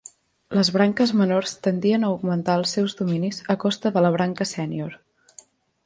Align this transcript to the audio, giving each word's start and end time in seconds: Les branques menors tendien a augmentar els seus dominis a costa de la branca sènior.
Les 0.59 0.69
branques 0.77 1.13
menors 1.19 1.53
tendien 1.67 2.07
a 2.07 2.11
augmentar 2.15 2.57
els 2.63 2.73
seus 2.79 2.99
dominis 3.03 3.45
a 3.57 3.61
costa 3.67 3.95
de 3.99 4.05
la 4.07 4.15
branca 4.19 4.53
sènior. 4.57 4.99